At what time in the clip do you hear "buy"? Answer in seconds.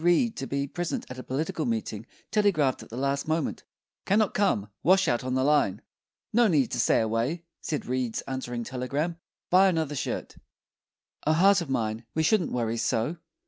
9.51-9.67